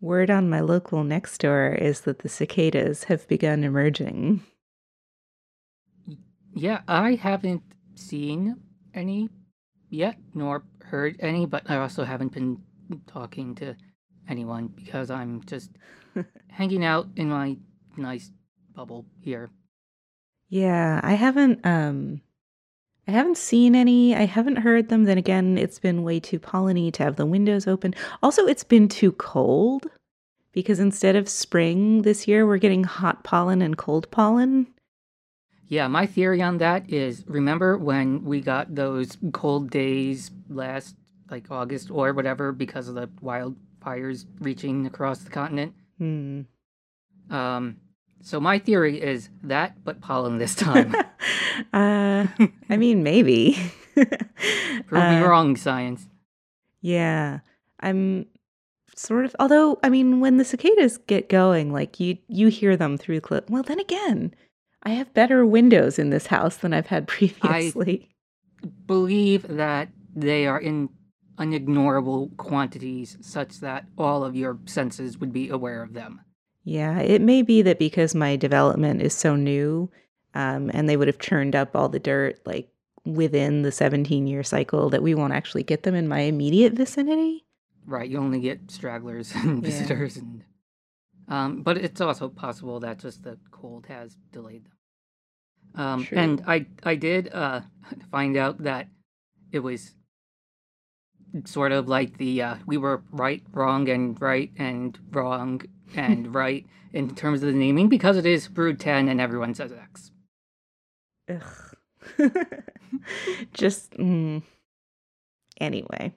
[0.00, 4.42] Word on my local next door is that the cicadas have begun emerging.
[6.54, 7.62] Yeah, I haven't
[7.94, 8.56] seen
[8.94, 9.28] any
[9.90, 12.62] yet, nor heard any, but I also haven't been
[13.06, 13.74] talking to
[14.28, 15.70] anyone because I'm just
[16.48, 17.56] hanging out in my
[17.96, 18.30] nice
[18.74, 19.50] bubble here.
[20.48, 22.22] Yeah, I haven't um
[23.08, 24.14] I haven't seen any.
[24.14, 25.04] I haven't heard them.
[25.04, 27.94] Then again, it's been way too polleny to have the windows open.
[28.22, 29.86] Also, it's been too cold
[30.52, 34.66] because instead of spring this year, we're getting hot pollen and cold pollen.
[35.68, 40.94] Yeah, my theory on that is remember when we got those cold days last
[41.30, 45.72] like August or whatever because of the wildfires reaching across the continent?
[45.96, 46.42] Hmm.
[47.30, 47.76] Um
[48.22, 50.94] so my theory is that but pollen this time.
[51.72, 52.26] uh,
[52.68, 53.56] I mean, maybe.
[53.94, 54.10] Prove
[54.90, 56.06] me Uh, wrong, science.
[56.80, 57.40] Yeah.
[57.80, 58.26] I'm
[58.94, 62.96] sort of although I mean when the cicadas get going like you you hear them
[62.96, 64.34] through the well then again
[64.82, 68.08] I have better windows in this house than I've had previously.
[68.86, 70.88] Believe that they are in
[71.36, 76.20] unignorable quantities such that all of your senses would be aware of them.
[76.68, 79.90] Yeah, it may be that because my development is so new
[80.34, 82.68] um and they would have churned up all the dirt like
[83.06, 87.46] within the 17 year cycle that we won't actually get them in my immediate vicinity.
[87.86, 89.70] Right, you only get stragglers and Yeah.
[89.70, 90.44] visitors and
[91.26, 95.82] um but it's also possible that just the cold has delayed them.
[95.82, 96.18] Um True.
[96.18, 97.62] and I I did uh
[98.10, 98.88] find out that
[99.52, 99.94] it was
[101.46, 105.62] sort of like the uh we were right, wrong and right and wrong
[105.94, 109.72] and right in terms of the naming because it is Brood 10 and everyone says
[109.72, 110.10] X.
[111.28, 111.42] Ugh.
[113.52, 114.42] Just mm.
[115.60, 116.14] anyway,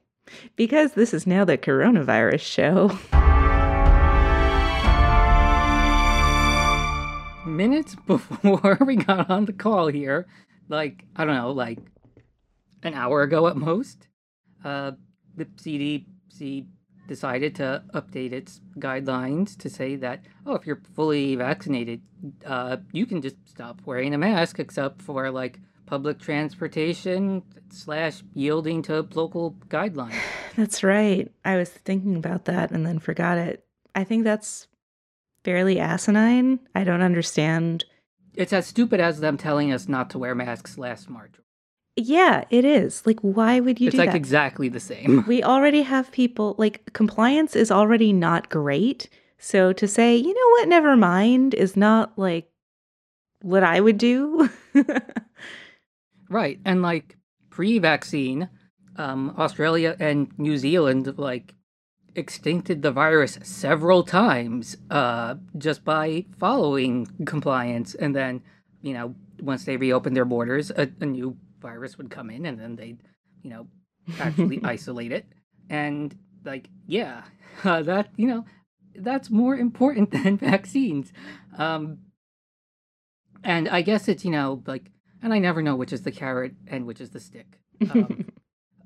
[0.56, 2.98] because this is now the coronavirus show.
[7.46, 10.28] minutes before we got on the call here,
[10.70, 11.80] like I don't know, like
[12.84, 14.08] an hour ago at most,
[14.64, 14.92] uh,
[15.36, 16.66] the CDC
[17.08, 22.02] decided to update its guidelines to say that oh, if you're fully vaccinated,
[22.46, 28.82] uh, you can just stop wearing a mask except for like public transportation slash yielding
[28.84, 30.16] to local guidelines.
[30.56, 31.32] That's right.
[31.44, 33.66] I was thinking about that and then forgot it.
[33.94, 34.68] I think that's
[35.44, 36.60] fairly asinine.
[36.74, 37.84] I don't understand.
[38.36, 41.34] It's as stupid as them telling us not to wear masks last March.
[41.96, 43.06] Yeah, it is.
[43.06, 44.04] Like, why would you do that?
[44.04, 44.18] it's like that?
[44.18, 45.26] exactly the same.
[45.28, 49.10] we already have people like compliance is already not great.
[49.38, 52.48] So to say, you know what, never mind, is not like
[53.42, 54.50] what I would do.
[56.32, 56.62] Right.
[56.64, 57.18] And like
[57.50, 58.50] pre vaccine,
[58.96, 61.54] um, Australia and New Zealand like
[62.16, 67.96] extincted the virus several times uh, just by following compliance.
[67.96, 68.44] And then,
[68.82, 72.60] you know, once they reopened their borders, a, a new virus would come in and
[72.60, 73.02] then they'd,
[73.44, 73.68] you know,
[74.20, 75.26] actually isolate it.
[75.70, 77.24] And like, yeah,
[77.64, 78.46] uh, that, you know,
[78.96, 81.14] that's more important than vaccines.
[81.58, 82.00] Um,
[83.44, 84.92] and I guess it's, you know, like,
[85.24, 87.60] and I never know which is the carrot and which is the stick.
[87.90, 88.26] Um,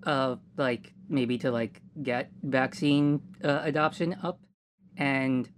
[0.05, 4.39] uh, like maybe to like get vaccine uh, adoption up,
[4.97, 5.49] and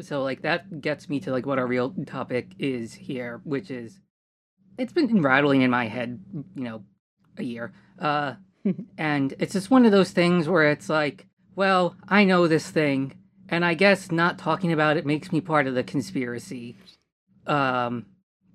[0.00, 4.00] so like that gets me to like what our real topic is here, which is
[4.78, 6.20] it's been rattling in my head,
[6.54, 6.84] you know,
[7.38, 7.72] a year.
[7.98, 8.34] Uh,
[8.98, 11.26] and it's just one of those things where it's like,
[11.56, 13.14] well, I know this thing,
[13.48, 16.76] and I guess not talking about it makes me part of the conspiracy.
[17.46, 18.06] Um,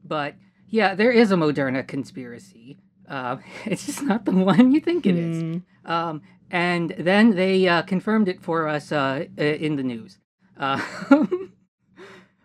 [0.03, 0.35] but
[0.67, 2.77] yeah, there is a Moderna conspiracy.
[3.07, 5.41] Uh, it's just not the one you think it is.
[5.41, 5.57] Hmm.
[5.91, 10.17] Um, and then they uh, confirmed it for us uh, in the news,
[10.59, 10.81] uh,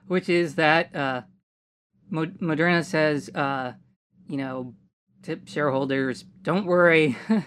[0.07, 1.23] which is that uh,
[2.11, 3.73] Mo- Moderna says, uh,
[4.29, 4.75] you know,
[5.23, 7.17] to shareholders, don't worry,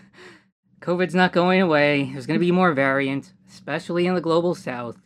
[0.81, 2.09] COVID's not going away.
[2.11, 4.97] There's going to be more variants, especially in the global south.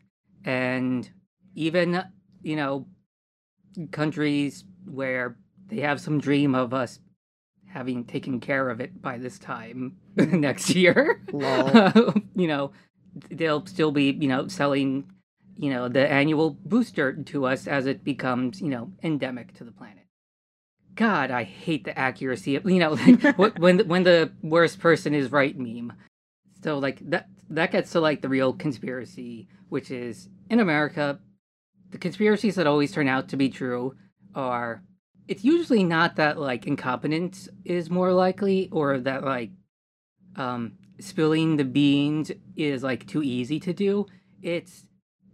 [0.43, 1.09] And
[1.55, 2.03] even,
[2.41, 2.87] you know,
[3.91, 5.37] countries where
[5.67, 6.99] they have some dream of us
[7.67, 11.21] having taken care of it by this time next year.
[12.33, 12.71] You know,
[13.29, 15.11] they'll still be, you know, selling,
[15.61, 19.71] you know, the annual booster to us as it becomes, you know, endemic to the
[19.71, 20.07] planet.
[20.95, 24.79] God, I hate the accuracy of, you know, like, wh- when the, when the worst
[24.79, 25.93] person is right meme.
[26.63, 31.19] So like that that gets to like the real conspiracy, which is in America,
[31.91, 33.95] the conspiracies that always turn out to be true
[34.33, 34.81] are
[35.27, 39.51] it's usually not that like incompetence is more likely or that like
[40.37, 44.05] um spilling the beans is like too easy to do
[44.41, 44.85] it's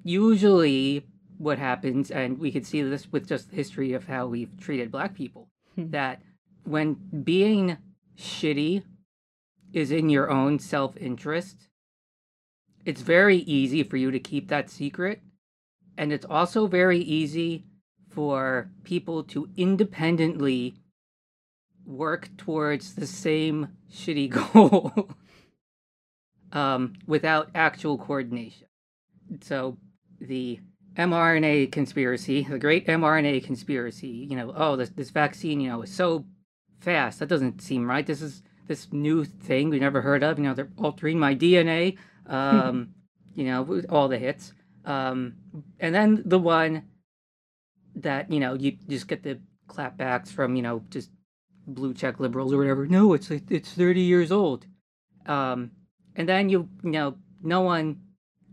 [0.03, 1.05] usually
[1.37, 4.91] what happens, and we could see this with just the history of how we've treated
[4.91, 5.91] black people, Hmm.
[5.91, 6.21] that
[6.63, 7.77] when being
[8.17, 8.83] shitty
[9.73, 11.67] is in your own self interest,
[12.85, 15.21] it's very easy for you to keep that secret.
[15.97, 17.65] And it's also very easy
[18.09, 20.75] for people to independently
[21.85, 25.09] work towards the same shitty goal
[26.51, 28.67] um, without actual coordination.
[29.41, 29.77] So
[30.27, 30.59] the
[30.95, 35.93] mRNA conspiracy, the great mRNA conspiracy, you know, oh, this, this vaccine, you know, is
[35.93, 36.25] so
[36.79, 37.19] fast.
[37.19, 38.05] That doesn't seem right.
[38.05, 40.37] This is this new thing we never heard of.
[40.37, 41.97] You know, they're altering my DNA.
[42.25, 42.93] Um,
[43.35, 44.53] you know, all the hits.
[44.83, 45.35] Um,
[45.79, 46.83] and then the one
[47.95, 51.09] that you know you just get the clapbacks from you know just
[51.67, 52.87] blue check liberals or whatever.
[52.87, 54.65] No, it's like it's thirty years old.
[55.25, 55.71] Um,
[56.15, 58.01] and then you you know no one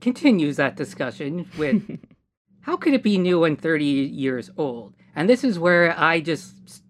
[0.01, 1.99] continues that discussion with
[2.63, 4.95] how could it be new and 30 years old?
[5.15, 6.83] And this is where I just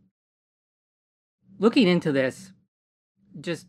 [1.58, 2.52] looking into this,
[3.40, 3.66] just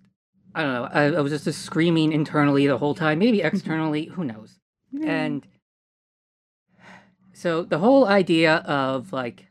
[0.53, 0.89] I don't know.
[0.91, 4.59] I, I was just, just screaming internally the whole time, maybe externally, who knows?
[5.03, 5.45] And
[7.33, 9.47] so the whole idea of like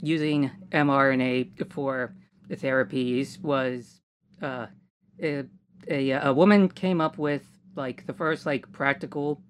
[0.00, 2.14] using mRNA for
[2.48, 4.00] the therapies was
[4.40, 4.66] uh,
[5.22, 5.44] a,
[5.88, 7.44] a a woman came up with
[7.76, 9.42] like the first like practical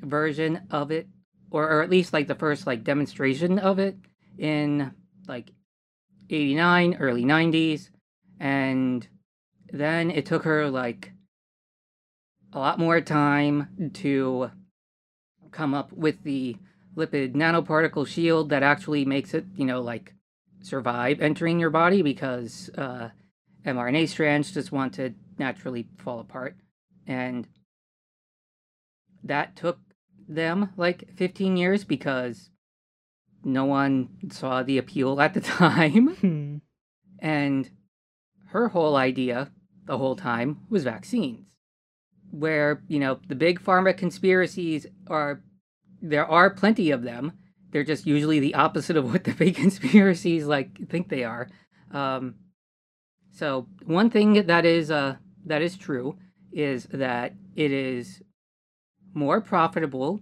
[0.00, 1.08] version of it,
[1.50, 3.96] or or at least like the first like demonstration of it
[4.38, 4.92] in
[5.28, 5.52] like
[6.30, 7.90] 89 early 90s
[8.40, 9.06] and
[9.72, 11.12] then it took her like
[12.52, 14.50] a lot more time to
[15.50, 16.56] come up with the
[16.96, 20.14] lipid nanoparticle shield that actually makes it, you know, like
[20.62, 23.08] survive entering your body because uh,
[23.66, 26.56] mRNA strands just want to naturally fall apart.
[27.06, 27.48] And
[29.24, 29.78] that took
[30.28, 32.50] them like 15 years because
[33.42, 36.14] no one saw the appeal at the time.
[36.16, 36.56] Hmm.
[37.18, 37.70] And
[38.48, 39.50] her whole idea
[39.86, 41.46] the whole time was vaccines.
[42.30, 45.42] Where, you know, the big pharma conspiracies are,
[46.02, 47.32] there are plenty of them.
[47.70, 51.48] They're just usually the opposite of what the big conspiracies like think they are.
[51.92, 52.36] Um,
[53.32, 55.16] so one thing that is uh,
[55.46, 56.16] that is true
[56.52, 58.22] is that it is
[59.14, 60.20] more profitable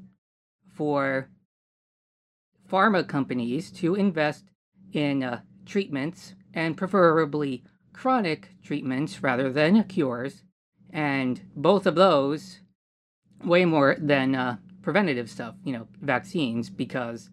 [0.73, 1.29] for
[2.71, 4.44] pharma companies to invest
[4.93, 10.43] in uh, treatments and preferably chronic treatments rather than cures,
[10.91, 12.61] and both of those
[13.44, 17.31] way more than uh, preventative stuff, you know, vaccines, because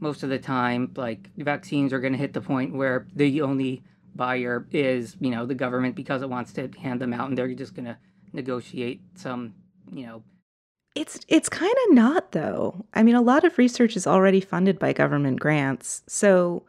[0.00, 3.82] most of the time, like vaccines are going to hit the point where the only
[4.14, 7.52] buyer is, you know, the government because it wants to hand them out, and they're
[7.54, 7.96] just going to
[8.32, 9.54] negotiate some,
[9.92, 10.22] you know,
[10.96, 12.84] It's it's kind of not though.
[12.94, 16.02] I mean, a lot of research is already funded by government grants.
[16.06, 16.64] So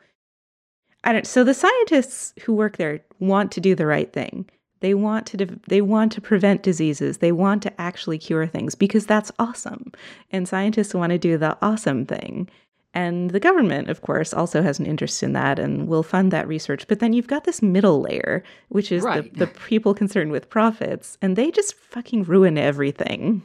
[1.04, 4.46] I don't so the scientists who work there want to do the right thing.
[4.80, 7.18] They want to de- they want to prevent diseases.
[7.18, 9.92] They want to actually cure things because that's awesome.
[10.32, 12.50] And scientists want to do the awesome thing.
[12.94, 16.48] And the government, of course, also has an interest in that and will fund that
[16.48, 16.88] research.
[16.88, 19.32] But then you've got this middle layer, which is Right.
[19.34, 23.44] the, the people concerned with profits, and they just fucking ruin everything.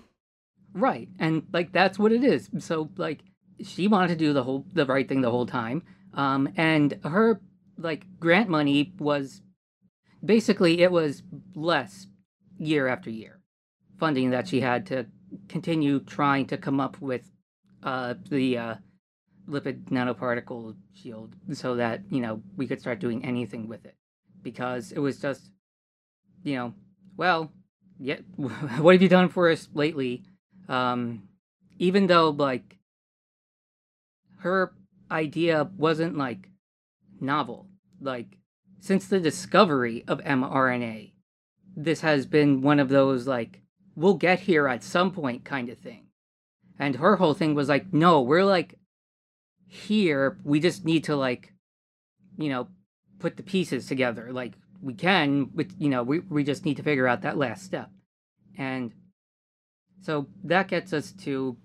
[0.75, 1.09] Right.
[1.19, 2.51] And like that's what it is.
[2.59, 3.21] So like
[3.63, 5.83] she wanted to do the whole the right thing the whole time.
[6.15, 7.41] Um and her
[7.79, 9.43] like grant money was
[10.25, 11.23] basically it was
[11.55, 12.07] less
[12.59, 13.41] year after year
[13.99, 15.07] funding that she had to
[15.49, 17.23] continue trying to come up with
[17.83, 18.75] uh the uh
[19.49, 23.97] lipid nanoparticle shield so that, you know, we could start doing anything with it.
[24.43, 25.51] Because it was just
[26.45, 26.75] you know,
[27.17, 27.53] well,
[27.99, 30.25] yeah, what have you done for us lately?
[30.69, 31.29] Um
[31.79, 32.79] even though like
[34.39, 34.73] her
[35.11, 36.49] idea wasn't like
[37.21, 37.69] novel
[38.01, 38.39] like
[38.81, 41.13] since the discovery of mRNA
[41.77, 43.61] this has been one of those like
[43.95, 46.07] we'll get here at some point kind of thing.
[46.79, 48.79] And her whole thing was like no we're like
[49.67, 51.53] here we just need to like
[52.37, 52.69] you know
[53.19, 54.33] put the pieces together.
[54.33, 57.65] Like we can but you know we, we just need to figure out that last
[57.65, 57.91] step.
[58.57, 58.93] And
[60.03, 61.57] so that gets us to.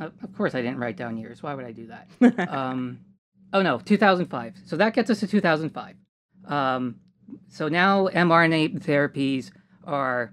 [0.00, 1.42] Uh, of course, I didn't write down years.
[1.42, 2.48] Why would I do that?
[2.48, 3.00] um,
[3.52, 4.54] oh no, 2005.
[4.64, 5.96] So that gets us to 2005.
[6.46, 6.96] Um,
[7.48, 9.50] so now mRNA therapies
[9.84, 10.32] are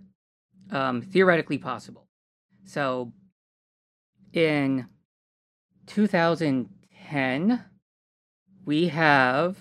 [0.71, 2.07] um, theoretically possible.
[2.65, 3.11] So
[4.33, 4.87] in
[5.87, 7.65] 2010,
[8.65, 9.57] we have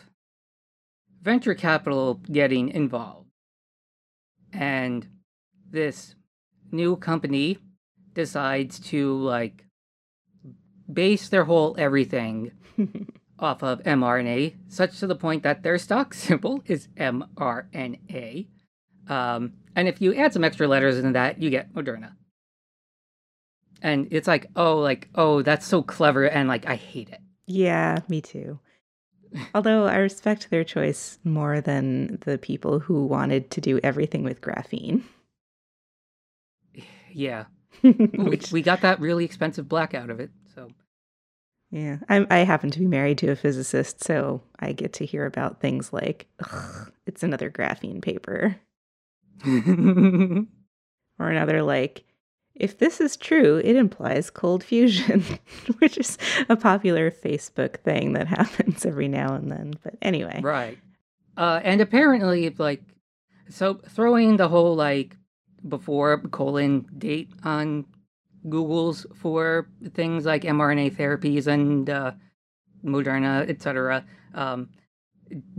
[1.23, 3.31] venture capital getting involved.
[4.52, 5.09] And
[5.71, 6.14] this
[6.75, 7.59] new company
[8.12, 9.64] decides to like
[10.93, 12.52] base their whole everything
[13.38, 18.47] off of mRNA, such to the point that their stock symbol is mRNA.
[19.09, 22.12] Um, and if you add some extra letters into that, you get Moderna.
[23.83, 27.21] And it's like, oh, like, oh, that's so clever, and like, I hate it.
[27.47, 28.59] Yeah, me too.
[29.54, 34.40] Although I respect their choice more than the people who wanted to do everything with
[34.40, 35.02] graphene.
[37.14, 37.44] Yeah.
[37.80, 38.52] Which...
[38.52, 40.30] we, we got that really expensive black out of it.
[40.54, 40.71] So
[41.71, 45.26] yeah, I, I happen to be married to a physicist, so I get to hear
[45.26, 46.28] about things like
[47.06, 48.56] it's another graphene paper,
[49.47, 52.04] or another like
[52.54, 55.25] if this is true, it implies cold fusion,
[55.78, 56.16] which is
[56.49, 59.75] a popular Facebook thing that happens every now and then.
[59.83, 60.78] But anyway, right?
[61.37, 62.83] Uh, and apparently, like,
[63.49, 65.16] so throwing the whole like
[65.68, 67.85] before colon date on
[68.49, 72.12] Google's for things like mRNA therapies and uh,
[72.85, 74.04] Moderna, etc.,
[74.35, 74.68] um,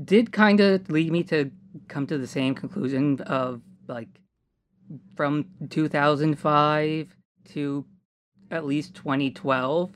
[0.04, 1.52] did kind of lead me to
[1.88, 4.10] come to the same conclusion of like
[5.16, 7.86] from 2005 to
[8.52, 9.92] at least 2012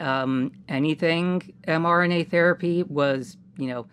[0.00, 3.86] um, anything mRNA therapy was, you know,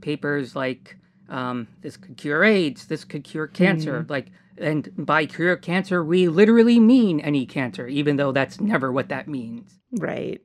[0.00, 0.96] papers like
[1.28, 4.00] um, this could cure AIDS, this could cure cancer.
[4.00, 4.10] Mm-hmm.
[4.10, 9.08] Like and by cure cancer, we literally mean any cancer, even though that's never what
[9.08, 9.78] that means.
[9.92, 10.40] Right.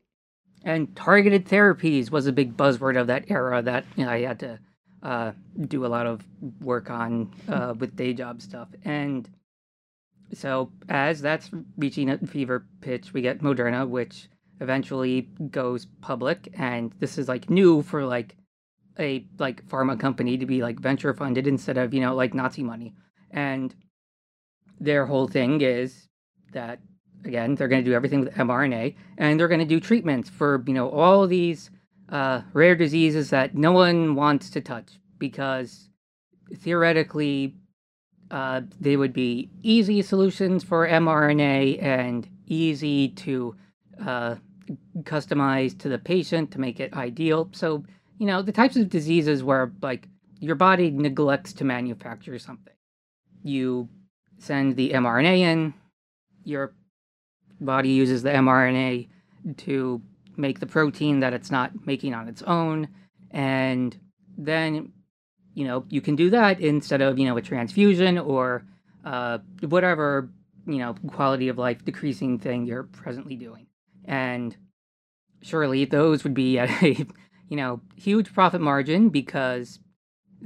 [0.64, 4.40] And targeted therapies was a big buzzword of that era that you know, I had
[4.40, 4.60] to
[5.04, 5.32] uh,
[5.68, 6.24] do a lot of
[6.62, 8.68] work on uh, with day job stuff.
[8.84, 9.30] And
[10.34, 14.28] so, as that's reaching a fever pitch, we get Moderna, which
[14.60, 15.22] eventually
[15.52, 16.50] goes public.
[16.56, 18.36] And this is like new for like
[19.00, 22.64] a like pharma company to be like venture funded instead of you know like Nazi
[22.64, 22.94] money.
[23.32, 23.74] And
[24.79, 26.07] their whole thing is
[26.53, 26.79] that
[27.25, 30.63] again they're going to do everything with mRNA and they're going to do treatments for
[30.67, 31.69] you know all these
[32.10, 35.89] uh, rare diseases that no one wants to touch because
[36.55, 37.55] theoretically
[38.31, 43.55] uh, they would be easy solutions for mRNA and easy to
[44.05, 44.36] uh,
[45.01, 47.50] customize to the patient to make it ideal.
[47.51, 47.84] So
[48.19, 50.07] you know the types of diseases where like
[50.39, 52.74] your body neglects to manufacture something
[53.48, 53.88] you
[54.39, 55.74] send the mRNA in.
[56.44, 56.74] Your
[57.60, 59.08] body uses the mRNA
[59.58, 60.01] to
[60.36, 62.88] make the protein that it's not making on its own.
[63.32, 63.98] And
[64.38, 64.94] then,
[65.53, 68.63] you know, you can do that instead of, you know, a transfusion or
[69.03, 70.29] uh, whatever,
[70.65, 73.67] you know, quality of life decreasing thing you're presently doing.
[74.06, 74.56] And
[75.41, 77.06] surely those would be at a,
[77.50, 79.79] you know, huge profit margin because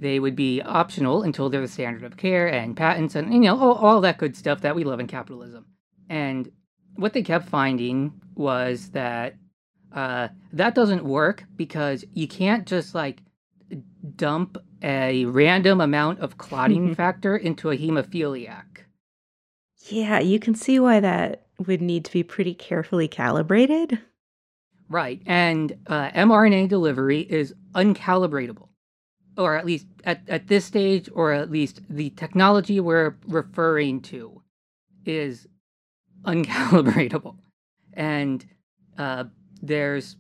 [0.02, 3.58] they would be optional until they're the standard of care and patents and, you know,
[3.58, 5.68] all, all that good stuff that we love in capitalism.
[6.10, 6.52] And
[6.96, 9.36] what they kept finding was that
[9.94, 13.22] uh, that doesn't work because you can't just like
[14.16, 18.66] dump a random amount of clotting factor into a hemophiliac.
[19.88, 24.00] Yeah, you can see why that would need to be pretty carefully calibrated.
[24.90, 25.22] Right.
[25.28, 28.71] And uh, mRNA delivery is uncalibratable
[29.42, 34.42] or at least at, at this stage, or at least the technology we're referring to
[35.06, 35.48] is
[36.26, 37.36] uncalibratable.
[37.94, 38.46] And
[38.98, 39.26] uh,
[39.62, 40.16] there's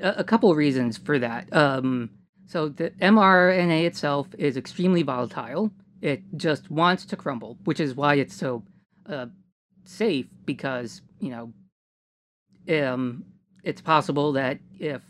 [0.00, 1.52] a, a couple reasons for that.
[1.54, 2.10] Um,
[2.46, 5.70] so the mRNA itself is extremely volatile.
[6.00, 8.64] It just wants to crumble, which is why it's so
[9.08, 9.26] uh,
[9.84, 11.52] safe because, you know,
[12.86, 13.24] um,
[13.62, 15.02] it's possible that if,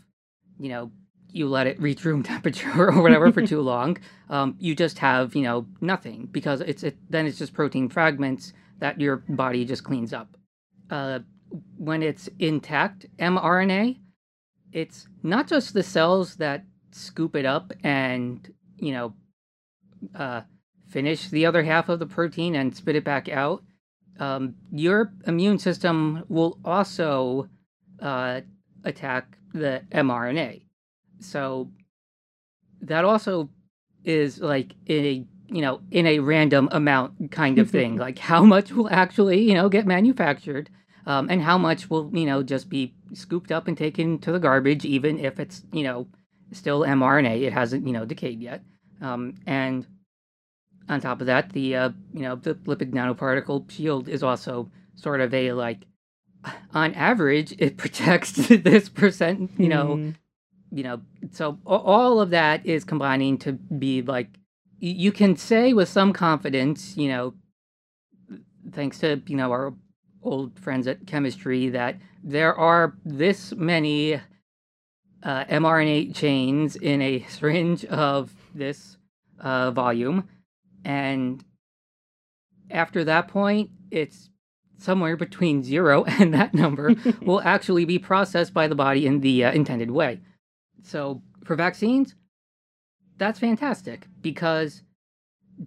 [0.59, 0.91] you know,
[1.31, 3.97] you let it reach room temperature or whatever for too long,
[4.29, 8.53] um, you just have you know nothing because it's it, then it's just protein fragments
[8.79, 10.37] that your body just cleans up.
[10.89, 11.19] Uh,
[11.77, 13.97] when it's intact mRNA,
[14.71, 19.13] it's not just the cells that scoop it up and you know
[20.15, 20.41] uh,
[20.89, 23.63] finish the other half of the protein and spit it back out.
[24.19, 27.49] Um, your immune system will also
[28.01, 28.41] uh,
[28.83, 30.63] attack the mRNA.
[31.21, 31.69] So
[32.81, 33.49] that also
[34.03, 37.97] is like a you know in a random amount kind of thing.
[38.07, 40.69] like how much will actually you know get manufactured,
[41.05, 44.39] um, and how much will you know just be scooped up and taken to the
[44.39, 46.07] garbage, even if it's you know
[46.51, 47.41] still mRNA.
[47.41, 48.63] It hasn't you know decayed yet.
[49.01, 49.87] Um, and
[50.89, 55.21] on top of that, the uh, you know the lipid nanoparticle shield is also sort
[55.21, 55.85] of a like
[56.73, 60.15] on average it protects this percent you know mm
[60.71, 61.01] you know,
[61.31, 64.29] so all of that is combining to be like,
[64.79, 67.33] you can say with some confidence, you know,
[68.71, 69.73] thanks to, you know, our
[70.23, 74.15] old friends at chemistry that there are this many
[75.23, 78.97] uh, mRNA chains in a syringe of this
[79.39, 80.27] uh, volume,
[80.85, 81.43] and
[82.69, 84.29] after that point, it's
[84.77, 89.45] somewhere between zero and that number will actually be processed by the body in the
[89.45, 90.19] uh, intended way.
[90.83, 92.15] So for vaccines,
[93.17, 94.83] that's fantastic because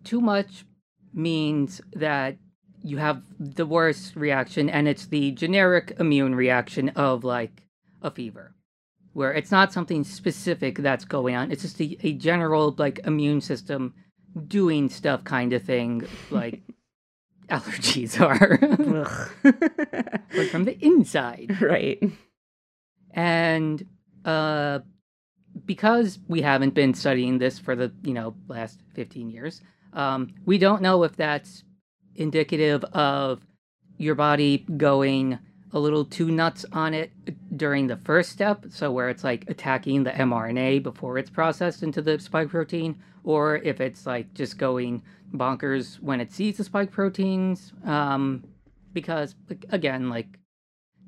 [0.02, 0.64] too much
[1.12, 2.36] means that
[2.82, 7.62] you have the worst reaction, and it's the generic immune reaction of like
[8.02, 8.54] a fever,
[9.14, 11.50] where it's not something specific that's going on.
[11.50, 13.94] It's just a, a general like immune system
[14.48, 16.62] doing stuff kind of thing, like
[17.48, 18.58] allergies are,
[20.36, 22.02] but from the inside, right?
[23.12, 23.86] And
[24.24, 24.80] uh,
[25.66, 29.60] because we haven't been studying this for the you know last fifteen years,
[29.92, 31.64] um, we don't know if that's
[32.16, 33.46] indicative of
[33.98, 35.38] your body going
[35.72, 37.10] a little too nuts on it
[37.56, 42.00] during the first step, so where it's like attacking the mRNA before it's processed into
[42.00, 45.02] the spike protein, or if it's like just going
[45.34, 47.72] bonkers when it sees the spike proteins.
[47.84, 48.44] Um,
[48.92, 49.34] because
[49.70, 50.38] again, like,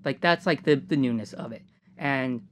[0.04, 1.62] like that's like the the newness of it,
[1.96, 2.42] and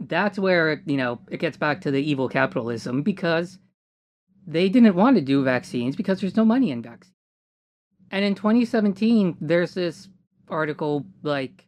[0.00, 3.58] that's where you know it gets back to the evil capitalism because
[4.46, 7.14] they didn't want to do vaccines because there's no money in vaccines.
[8.10, 10.08] And in 2017, there's this
[10.48, 11.66] article like,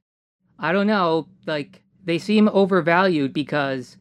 [0.58, 3.96] I don't know, like they seem overvalued because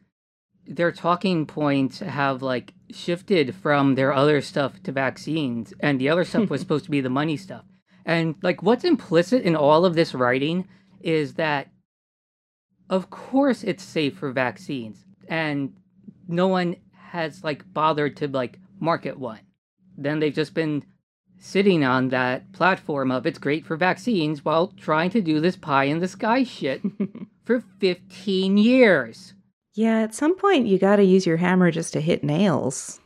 [0.66, 6.24] their talking points have like shifted from their other stuff to vaccines, and the other
[6.24, 7.64] stuff was supposed to be the money stuff.
[8.04, 10.66] And like, what's implicit in all of this writing
[11.00, 11.68] is that,
[12.90, 15.74] of course, it's safe for vaccines, and
[16.26, 16.76] no one
[17.10, 19.40] has like bothered to like market one.
[19.96, 20.84] Then they've just been
[21.38, 25.84] sitting on that platform of it's great for vaccines while trying to do this pie
[25.84, 26.82] in the sky shit
[27.44, 29.34] for 15 years.
[29.74, 33.00] Yeah, at some point you got to use your hammer just to hit nails.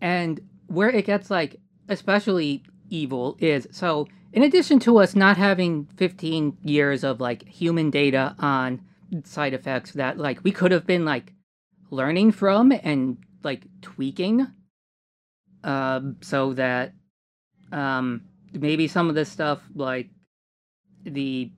[0.00, 1.56] And where it gets like
[1.88, 7.90] especially evil is so in addition to us not having 15 years of like human
[7.90, 8.80] data on
[9.24, 11.32] side effects that like we could have been like
[11.90, 14.46] learning from and like tweaking
[15.64, 16.92] um, so that
[17.70, 18.22] um,
[18.52, 20.08] maybe some of this stuff, like
[21.04, 21.50] the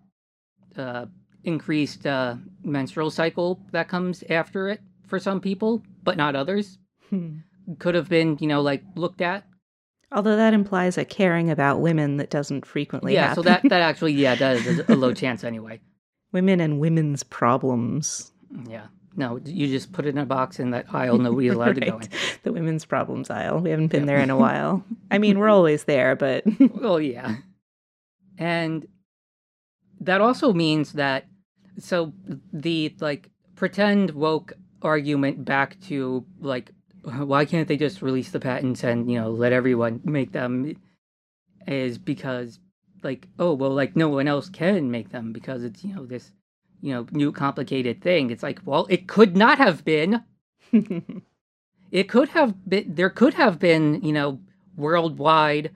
[0.76, 1.06] uh,
[1.44, 6.78] increased uh, menstrual cycle that comes after it for some people, but not others,
[7.10, 7.38] hmm.
[7.78, 9.44] could have been, you know, like looked at.
[10.12, 13.36] Although that implies a caring about women that doesn't frequently yeah, happen.
[13.36, 15.80] so that, that actually, yeah, that is a low chance anyway.
[16.34, 18.32] Women and women's problems.
[18.68, 18.88] Yeah.
[19.16, 21.84] No, you just put it in a box in that aisle nobody's allowed right.
[21.84, 22.08] to go in.
[22.42, 23.60] The women's problems aisle.
[23.60, 24.84] We haven't been there in a while.
[25.10, 27.36] I mean, we're always there, but well, yeah.
[28.36, 28.86] And
[30.00, 31.26] that also means that
[31.78, 32.12] so
[32.52, 38.82] the like pretend woke argument back to like why can't they just release the patents
[38.82, 40.74] and you know let everyone make them
[41.66, 42.58] is because
[43.04, 46.32] like oh well like no one else can make them because it's you know this
[46.84, 48.30] you know, new complicated thing.
[48.30, 50.22] It's like, well, it could not have been.
[51.90, 54.38] it could have been, there could have been, you know,
[54.76, 55.70] worldwide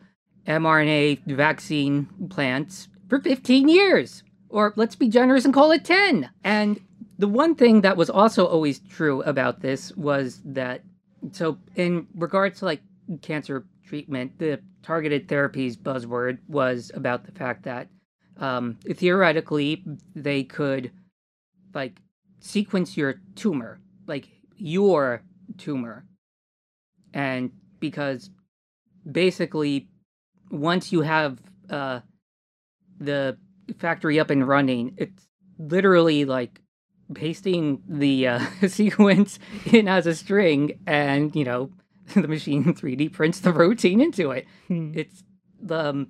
[0.46, 4.22] mRNA vaccine plants for 15 years.
[4.50, 6.28] Or let's be generous and call it 10.
[6.44, 6.78] And
[7.18, 10.82] the one thing that was also always true about this was that,
[11.32, 12.82] so in regards to like
[13.22, 17.88] cancer treatment, the targeted therapies buzzword was about the fact that
[18.38, 20.92] um, theoretically they could
[21.74, 22.00] like
[22.40, 25.22] sequence your tumor, like your
[25.56, 26.04] tumor.
[27.14, 28.30] And because
[29.10, 29.88] basically
[30.50, 31.38] once you have
[31.70, 32.00] uh,
[33.00, 33.36] the
[33.78, 35.26] factory up and running, it's
[35.58, 36.60] literally like
[37.14, 39.38] pasting the uh, sequence
[39.72, 41.70] in as a string and, you know,
[42.14, 44.46] the machine 3D prints the routine into it.
[44.66, 44.92] Hmm.
[44.94, 45.22] It's
[45.60, 46.08] the, um,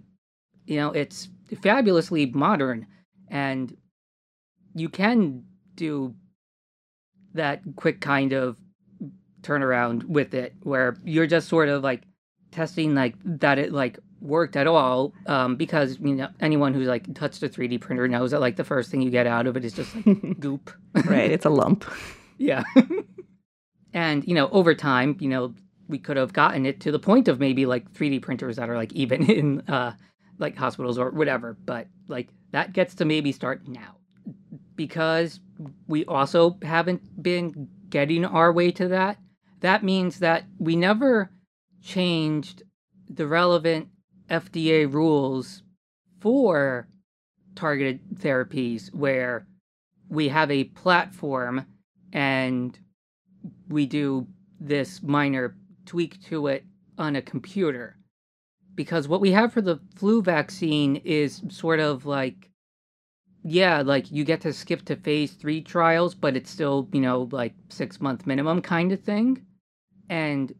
[0.66, 1.28] you know, it's
[1.62, 2.86] fabulously modern
[3.30, 3.76] and
[4.74, 6.14] you can do
[7.34, 8.56] that quick kind of
[9.42, 12.02] turnaround with it where you're just sort of like
[12.50, 17.12] testing like that it like worked at all um, because you know anyone who's like
[17.14, 19.64] touched a 3d printer knows that like the first thing you get out of it
[19.64, 20.72] is just like goop
[21.04, 21.84] right it's a lump
[22.38, 22.64] yeah
[23.94, 25.54] and you know over time you know
[25.88, 28.76] we could have gotten it to the point of maybe like 3d printers that are
[28.76, 29.92] like even in uh
[30.38, 33.96] like hospitals or whatever but like that gets to maybe start now.
[34.76, 35.40] Because
[35.86, 39.18] we also haven't been getting our way to that,
[39.60, 41.30] that means that we never
[41.82, 42.62] changed
[43.08, 43.88] the relevant
[44.30, 45.62] FDA rules
[46.20, 46.88] for
[47.54, 49.46] targeted therapies where
[50.08, 51.66] we have a platform
[52.12, 52.78] and
[53.68, 54.26] we do
[54.60, 55.56] this minor
[55.88, 56.64] tweak to it
[56.98, 57.96] on a computer.
[58.74, 62.50] Because what we have for the flu vaccine is sort of like,
[63.42, 67.28] yeah, like you get to skip to phase three trials, but it's still, you know,
[67.32, 69.44] like six month minimum kind of thing.
[70.08, 70.54] And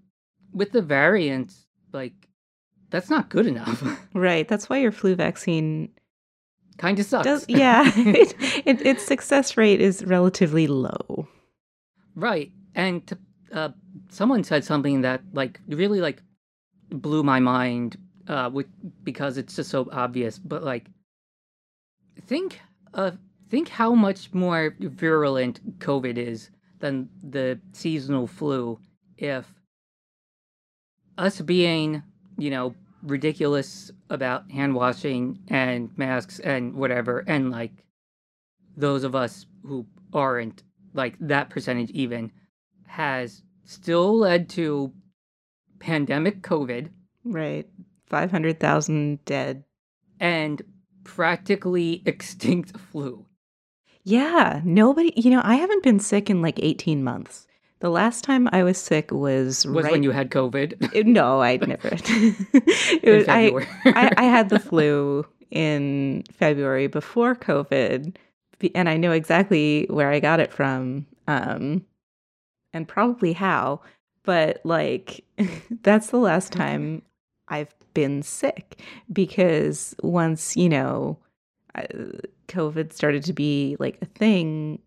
[0.53, 2.14] with the variants, like,
[2.91, 3.83] that's not good enough.
[4.14, 4.49] Right.
[4.49, 5.91] That's why your flu vaccine
[6.79, 7.25] kind of sucks.
[7.25, 7.45] does.
[7.49, 8.35] Yeah, it,
[8.67, 11.29] it, its success rate is relatively low.
[12.17, 12.51] Right.
[12.75, 13.19] And to,
[13.53, 13.69] uh,
[14.09, 16.23] someone said something that like really like
[16.90, 17.97] blew my mind
[18.29, 18.66] uh with
[19.05, 20.87] because it's just so obvious, but like
[22.27, 22.61] think
[22.94, 23.11] uh
[23.51, 28.79] think how much more virulent COVID is than the seasonal flu
[29.16, 29.53] if
[31.16, 32.03] us being,
[32.37, 37.73] you know, ridiculous about hand washing and masks and whatever and like
[38.77, 40.62] those of us who aren't
[40.94, 42.31] like that percentage even
[42.87, 44.92] has still led to
[45.78, 46.88] pandemic COVID
[47.24, 47.68] Right.
[48.07, 49.64] 500,000 dead.
[50.18, 50.62] and
[51.04, 53.24] practically extinct flu.
[54.04, 57.46] Yeah, nobody, you know, I haven't been sick in like 18 months.
[57.81, 61.40] The last time I was sick was, Was right when you had COVID Uh, No,
[61.40, 61.88] I'd never.
[61.92, 63.66] it in was, I, February.
[63.85, 68.16] I, I had the flu in February before COVID,
[68.74, 71.85] and I know exactly where I got it from, um,
[72.72, 73.81] and probably how.
[74.24, 75.24] But like,
[75.83, 76.61] that's the last mm-hmm.
[76.61, 77.02] time
[77.48, 78.81] I've been sick
[79.12, 81.18] because once you know,
[82.48, 84.81] COVID started to be like a thing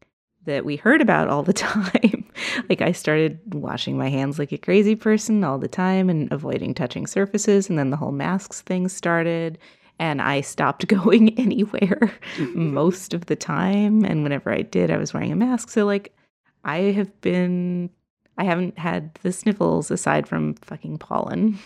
[0.45, 2.25] that we heard about all the time.
[2.69, 6.73] like I started washing my hands like a crazy person all the time and avoiding
[6.73, 9.57] touching surfaces and then the whole masks thing started
[9.99, 12.73] and I stopped going anywhere mm-hmm.
[12.73, 15.69] most of the time and whenever I did I was wearing a mask.
[15.69, 16.15] So like
[16.63, 17.89] I have been
[18.37, 21.59] I haven't had the sniffles aside from fucking pollen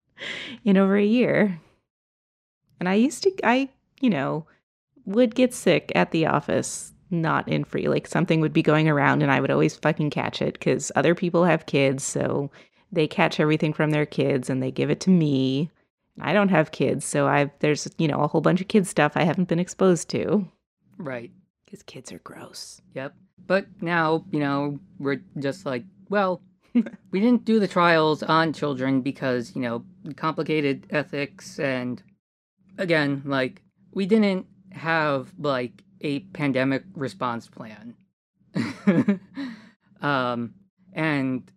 [0.64, 1.60] in over a year.
[2.80, 3.68] And I used to I,
[4.00, 4.46] you know,
[5.04, 7.88] would get sick at the office not in free.
[7.88, 11.14] Like something would be going around and I would always fucking catch it because other
[11.14, 12.04] people have kids.
[12.04, 12.50] So
[12.92, 15.70] they catch everything from their kids and they give it to me.
[16.20, 17.04] I don't have kids.
[17.04, 20.08] So I've, there's, you know, a whole bunch of kid stuff I haven't been exposed
[20.10, 20.48] to
[20.96, 21.30] right.
[21.64, 22.80] because kids are gross.
[22.94, 23.14] Yep.
[23.46, 26.42] But now, you know, we're just like, well,
[27.10, 29.84] we didn't do the trials on children because, you know,
[30.16, 32.02] complicated ethics and
[32.76, 37.94] again, like we didn't have like a pandemic response plan.
[40.00, 40.54] um
[40.92, 41.50] and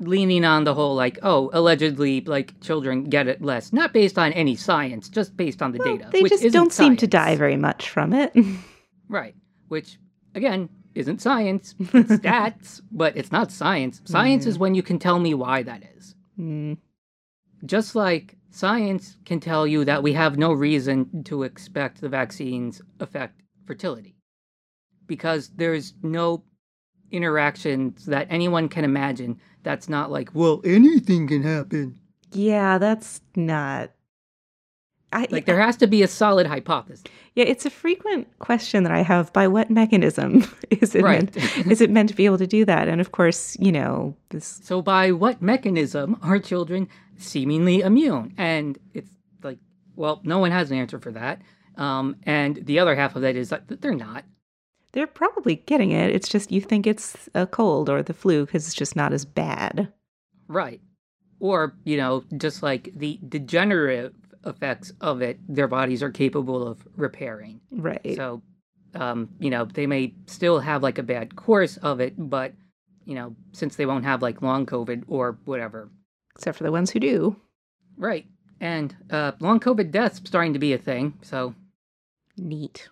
[0.00, 4.32] leaning on the whole like, oh, allegedly like children get it less, not based on
[4.32, 6.08] any science, just based on the Well, data.
[6.12, 8.34] they which just don't seem to die very much from it.
[9.06, 9.34] Right.
[9.68, 9.98] Which,
[10.34, 11.74] again, isn't science.
[11.78, 14.00] It's stats, but it's not science.
[14.04, 16.14] Science is when you can tell me why that is.
[16.38, 16.78] Mm,
[17.64, 22.80] Just like science can tell you that we have no reason to expect the vaccines
[23.00, 24.14] affect fertility.
[25.06, 26.42] Because there's no
[27.10, 31.98] interactions that anyone can imagine that's not like, well, anything can happen.
[32.32, 33.90] yeah, that's not.
[35.14, 37.04] I, Like, there has to be a solid hypothesis.
[37.34, 39.32] yeah, it's a frequent question that I have.
[39.32, 41.34] By what mechanism is it Right.
[41.34, 41.66] meant?
[41.70, 42.88] Is it meant to be able to do that?
[42.88, 48.34] And of course, you know, this So, by what mechanism are children seemingly immune?
[48.36, 49.10] And it's
[49.42, 49.58] like,
[49.96, 51.40] well, no one has an answer for that.
[51.76, 54.24] Um, and the other half of that is that they're not.
[54.92, 56.10] they're probably getting it.
[56.10, 59.24] It's just you think it's a cold or the flu because it's just not as
[59.24, 59.92] bad.
[60.46, 60.80] Right.
[61.40, 64.14] Or, you know, just like the degenerative
[64.46, 67.60] effects of it, their bodies are capable of repairing.
[67.70, 68.14] Right.
[68.16, 68.42] So,
[68.94, 72.52] um, you know, they may still have like a bad course of it, but,
[73.04, 75.90] you know, since they won't have like long COVID or whatever.
[76.36, 77.36] Except for the ones who do.
[77.96, 78.26] Right.
[78.60, 81.14] And uh, long COVID deaths starting to be a thing.
[81.22, 81.54] So,
[82.36, 82.88] Neat.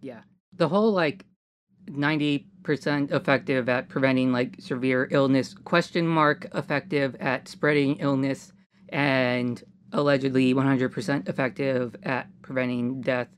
[0.00, 0.20] Yeah.
[0.52, 1.24] The whole like
[1.86, 8.52] 90% effective at preventing like severe illness question mark effective at spreading illness
[8.90, 13.28] and allegedly 100% effective at preventing death.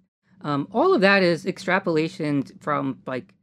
[0.41, 3.35] Um, all of that is extrapolations from like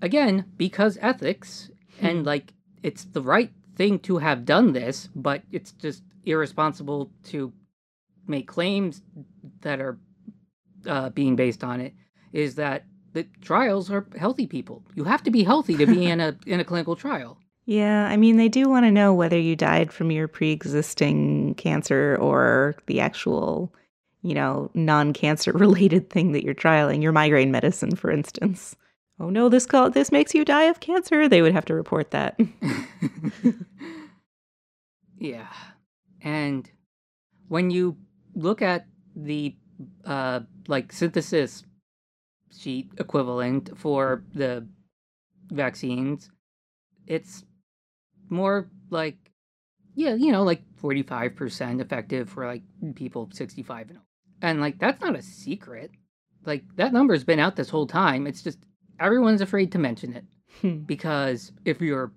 [0.00, 1.70] again because ethics
[2.00, 7.52] and like it's the right thing to have done this, but it's just irresponsible to
[8.26, 9.02] make claims
[9.62, 9.98] that are
[10.86, 11.94] uh, being based on it.
[12.32, 14.84] Is that the trials are healthy people?
[14.94, 17.38] You have to be healthy to be in a in a clinical trial.
[17.64, 21.54] Yeah, I mean, they do want to know whether you died from your pre existing
[21.54, 23.72] cancer or the actual
[24.22, 28.76] you know, non-cancer related thing that you're trialing, your migraine medicine, for instance.
[29.20, 31.28] Oh no, this call this makes you die of cancer.
[31.28, 32.40] They would have to report that.
[35.18, 35.52] yeah.
[36.22, 36.68] And
[37.48, 37.96] when you
[38.34, 39.54] look at the
[40.04, 41.64] uh like synthesis
[42.56, 44.66] sheet equivalent for the
[45.50, 46.30] vaccines,
[47.06, 47.44] it's
[48.32, 49.16] more like
[49.94, 52.62] yeah, you know, like 45% effective for like
[52.94, 54.06] people 65 and over.
[54.40, 55.90] And like that's not a secret.
[56.46, 58.26] Like that number's been out this whole time.
[58.26, 58.58] It's just
[58.98, 60.24] everyone's afraid to mention it
[60.60, 60.78] Hmm.
[60.78, 62.12] because if you're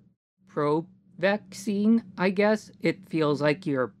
[0.48, 0.86] pro
[1.18, 3.94] vaccine, I guess, it feels like you're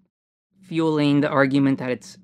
[0.62, 2.18] fueling the argument that it's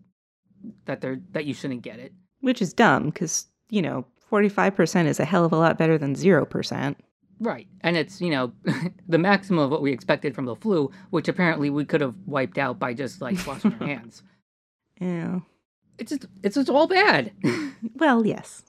[0.84, 2.12] that they're that you shouldn't get it.
[2.40, 6.14] Which is dumb because, you know, 45% is a hell of a lot better than
[6.14, 6.96] 0%.
[7.42, 7.66] Right.
[7.80, 8.52] And it's, you know,
[9.08, 12.56] the maximum of what we expected from the flu, which apparently we could have wiped
[12.56, 14.22] out by just like washing our hands.
[15.00, 15.40] Yeah.
[15.98, 17.32] It's just it's just all bad.
[17.96, 18.62] Well, yes.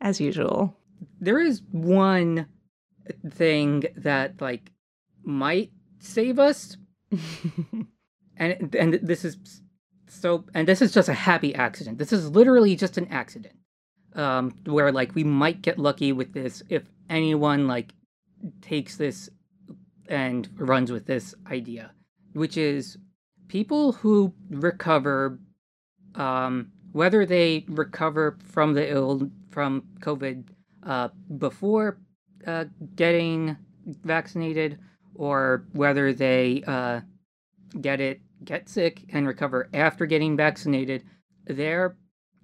[0.00, 0.76] As usual.
[1.20, 2.46] there is one
[3.30, 4.72] thing that like
[5.22, 5.70] might
[6.00, 6.76] save us
[8.36, 9.36] and and this is
[10.08, 13.54] so and this is just a happy accident this is literally just an accident
[14.14, 17.92] um where like we might get lucky with this if anyone like
[18.60, 19.30] takes this
[20.08, 21.90] and runs with this idea
[22.32, 22.98] which is
[23.48, 25.38] people who recover
[26.14, 30.44] um whether they recover from the ill from covid
[30.84, 31.98] uh before
[32.46, 32.64] uh
[32.94, 33.56] getting
[34.04, 34.78] vaccinated
[35.14, 37.00] or whether they uh
[37.80, 41.04] get it, get sick, and recover after getting vaccinated,
[41.46, 41.96] their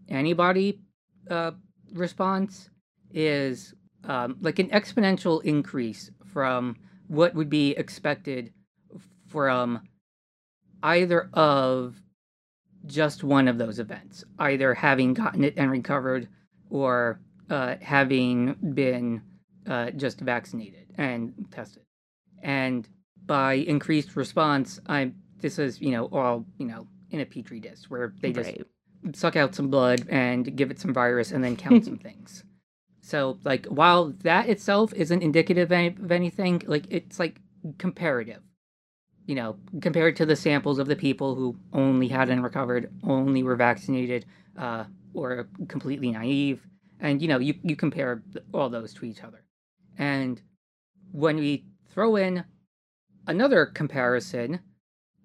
[0.08, 0.80] antibody
[1.30, 1.52] uh,
[1.92, 2.70] response
[3.12, 6.76] is um, like an exponential increase from
[7.08, 8.52] what would be expected
[9.28, 9.82] from
[10.82, 11.96] either of
[12.86, 16.28] just one of those events, either having gotten it and recovered
[16.70, 19.22] or uh, having been
[19.68, 21.84] uh, just vaccinated and tested.
[22.42, 22.88] And
[23.24, 27.84] by increased response, I'm this is you know all you know in a petri dish
[27.88, 28.66] where they just Right.
[29.14, 32.44] suck out some blood and give it some virus and then count some things.
[33.12, 37.42] So like while that itself isn't indicative of, any, of anything, like it's like
[37.76, 38.40] comparative.
[39.26, 43.42] You know, compared to the samples of the people who only had and recovered, only
[43.42, 44.24] were vaccinated,
[44.56, 46.66] uh, or completely naive,
[47.00, 48.22] and you know you you compare
[48.54, 49.44] all those to each other,
[49.98, 50.40] and
[51.12, 52.44] when we throw in
[53.26, 54.60] another comparison,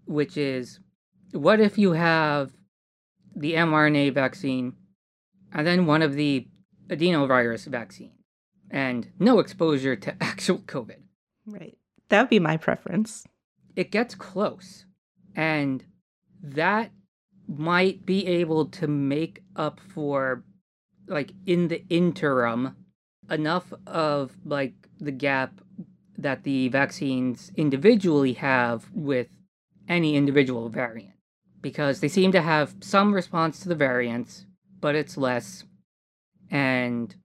[0.06, 0.82] which is
[1.32, 2.52] what if you have
[3.34, 4.74] the mRNA vaccine
[5.54, 6.48] and then one of the
[6.90, 8.14] adenovirus vaccine
[8.70, 11.02] and no exposure to actual COVID?
[11.46, 11.78] Right.
[12.10, 13.26] That would be my preference.
[13.76, 14.86] It gets close.
[15.36, 15.84] And
[16.42, 16.92] that
[17.48, 20.44] might be able to make up for,
[21.08, 22.76] like, in the interim,
[23.30, 25.62] enough of, like, the gap
[26.18, 29.28] that the vaccines individually have with
[29.88, 31.14] any individual variant
[31.62, 34.46] because they seem to have some response to the variants
[34.80, 35.64] but it's less
[36.52, 37.16] and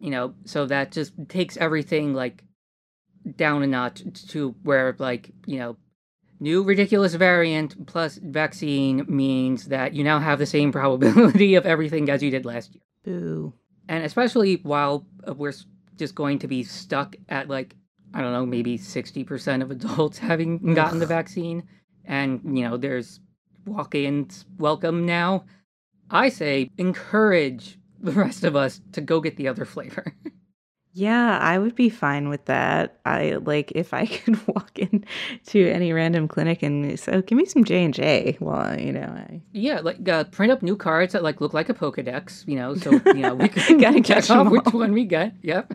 [0.00, 2.44] you know so that just takes everything like
[3.36, 5.76] down a notch to where like you know
[6.40, 12.08] new ridiculous variant plus vaccine means that you now have the same probability of everything
[12.10, 13.54] as you did last year Boo.
[13.88, 15.54] and especially while uh, we're
[15.96, 17.74] just going to be stuck at like
[18.12, 21.62] i don't know maybe 60% of adults having gotten the vaccine
[22.04, 23.20] and you know there's
[23.64, 25.44] walk-ins welcome now
[26.10, 30.14] i say encourage the rest of us to go get the other flavor
[30.96, 33.00] Yeah, I would be fine with that.
[33.04, 35.04] I like if I could walk in
[35.46, 38.38] to any random clinic and say, oh, give me some J and J.
[38.38, 41.68] Well, you know, I yeah like uh, print up new cards that like look like
[41.68, 44.92] a pokedex you know so you know we can Gotta check catch off which one
[44.92, 45.74] we get yep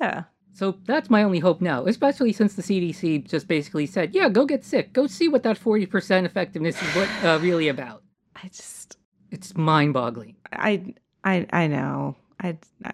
[0.00, 0.24] yeah.
[0.52, 4.44] So that's my only hope now, especially since the CDC just basically said, yeah, go
[4.44, 4.92] get sick.
[4.92, 8.02] Go see what that 40% effectiveness is what, uh, really about.
[8.34, 8.96] I just
[9.30, 10.34] It's mind boggling.
[10.50, 10.94] I
[11.28, 12.16] I I know.
[12.40, 12.92] I, I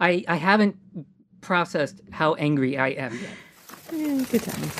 [0.00, 0.76] I, I haven't
[1.40, 3.30] processed how angry I am yet.
[3.92, 4.74] eh, good times.